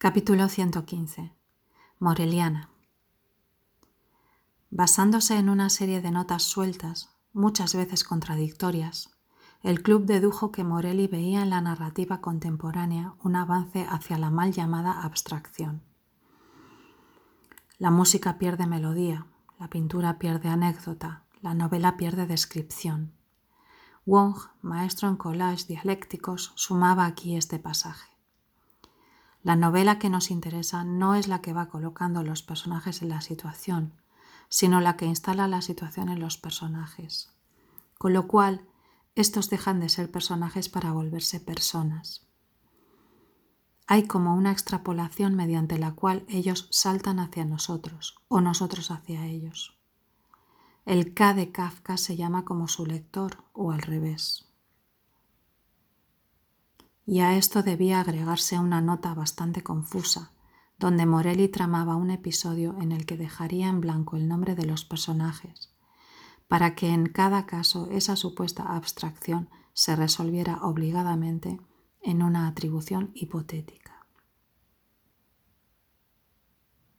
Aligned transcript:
Capítulo 0.00 0.48
115. 0.48 1.32
Moreliana. 1.98 2.70
Basándose 4.70 5.36
en 5.36 5.48
una 5.48 5.70
serie 5.70 6.00
de 6.00 6.12
notas 6.12 6.44
sueltas, 6.44 7.08
muchas 7.32 7.74
veces 7.74 8.04
contradictorias, 8.04 9.10
el 9.64 9.82
club 9.82 10.04
dedujo 10.04 10.52
que 10.52 10.62
Morelli 10.62 11.08
veía 11.08 11.42
en 11.42 11.50
la 11.50 11.60
narrativa 11.60 12.20
contemporánea 12.20 13.14
un 13.24 13.34
avance 13.34 13.88
hacia 13.90 14.18
la 14.18 14.30
mal 14.30 14.52
llamada 14.52 15.02
abstracción. 15.02 15.82
La 17.78 17.90
música 17.90 18.38
pierde 18.38 18.68
melodía, 18.68 19.26
la 19.58 19.68
pintura 19.68 20.20
pierde 20.20 20.48
anécdota, 20.48 21.24
la 21.40 21.54
novela 21.54 21.96
pierde 21.96 22.28
descripción. 22.28 23.14
Wong, 24.06 24.36
maestro 24.62 25.08
en 25.08 25.16
collage 25.16 25.66
dialécticos, 25.66 26.52
sumaba 26.54 27.04
aquí 27.04 27.34
este 27.34 27.58
pasaje. 27.58 28.17
La 29.42 29.54
novela 29.54 29.98
que 29.98 30.10
nos 30.10 30.30
interesa 30.30 30.82
no 30.84 31.14
es 31.14 31.28
la 31.28 31.40
que 31.40 31.52
va 31.52 31.68
colocando 31.68 32.24
los 32.24 32.42
personajes 32.42 33.02
en 33.02 33.08
la 33.08 33.20
situación, 33.20 33.92
sino 34.48 34.80
la 34.80 34.96
que 34.96 35.06
instala 35.06 35.46
la 35.46 35.62
situación 35.62 36.08
en 36.08 36.18
los 36.18 36.38
personajes. 36.38 37.30
Con 37.98 38.12
lo 38.12 38.26
cual, 38.26 38.66
estos 39.14 39.48
dejan 39.48 39.80
de 39.80 39.88
ser 39.88 40.10
personajes 40.10 40.68
para 40.68 40.92
volverse 40.92 41.40
personas. 41.40 42.26
Hay 43.86 44.06
como 44.06 44.34
una 44.34 44.52
extrapolación 44.52 45.34
mediante 45.34 45.78
la 45.78 45.92
cual 45.92 46.24
ellos 46.28 46.68
saltan 46.70 47.20
hacia 47.20 47.44
nosotros 47.44 48.16
o 48.28 48.40
nosotros 48.40 48.90
hacia 48.90 49.24
ellos. 49.26 49.78
El 50.84 51.14
K 51.14 51.34
de 51.34 51.52
Kafka 51.52 51.96
se 51.96 52.16
llama 52.16 52.44
como 52.44 52.68
su 52.68 52.86
lector 52.86 53.44
o 53.52 53.72
al 53.72 53.82
revés 53.82 54.48
y 57.10 57.20
a 57.20 57.38
esto 57.38 57.62
debía 57.62 58.00
agregarse 58.00 58.58
una 58.58 58.82
nota 58.82 59.14
bastante 59.14 59.62
confusa, 59.62 60.32
donde 60.78 61.06
Morelli 61.06 61.48
tramaba 61.48 61.96
un 61.96 62.10
episodio 62.10 62.76
en 62.82 62.92
el 62.92 63.06
que 63.06 63.16
dejaría 63.16 63.68
en 63.68 63.80
blanco 63.80 64.18
el 64.18 64.28
nombre 64.28 64.54
de 64.54 64.66
los 64.66 64.84
personajes, 64.84 65.74
para 66.48 66.74
que 66.74 66.90
en 66.90 67.06
cada 67.06 67.46
caso 67.46 67.88
esa 67.90 68.14
supuesta 68.14 68.76
abstracción 68.76 69.48
se 69.72 69.96
resolviera 69.96 70.58
obligadamente 70.60 71.58
en 72.02 72.22
una 72.22 72.46
atribución 72.46 73.10
hipotética. 73.14 73.97